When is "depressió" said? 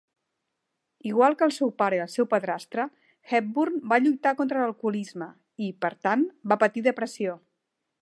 6.93-7.43